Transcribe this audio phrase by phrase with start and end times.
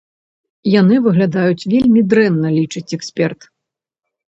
[0.81, 3.41] Яны выглядаюць вельмі дрэнна, лічыць эксперт.